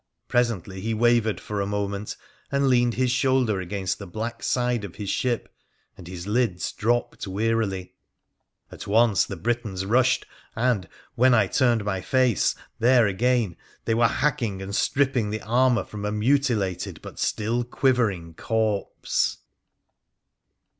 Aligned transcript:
Presently 0.27 0.81
he 0.81 0.95
wavered 0.95 1.39
for 1.39 1.61
a 1.61 1.67
moment 1.67 2.15
and 2.51 2.67
leaned 2.69 2.95
his 2.95 3.11
shoulder 3.11 3.59
against 3.61 3.99
the 3.99 4.07
black 4.07 4.41
side 4.41 4.83
of 4.83 4.95
his 4.95 5.11
ship, 5.11 5.47
and 5.95 6.07
his 6.07 6.25
lids 6.25 6.71
dropped 6.71 7.27
wearily; 7.27 7.93
at 8.71 8.87
once 8.87 9.25
the 9.25 9.35
Britons 9.35 9.85
rushed, 9.85 10.25
and, 10.55 10.89
whan 11.13 11.35
I 11.35 11.45
turned 11.45 11.85
my 11.85 12.01
face 12.01 12.55
there 12.79 13.05
again, 13.05 13.57
they 13.85 13.93
were 13.93 14.07
hacking 14.07 14.59
and 14.59 14.75
stripping 14.75 15.29
the 15.29 15.43
armour 15.43 15.83
from 15.83 16.03
a 16.03 16.11
mutilated 16.11 16.99
but 17.03 17.19
still 17.19 17.63
quivering 17.63 18.33
corpse 18.33 19.37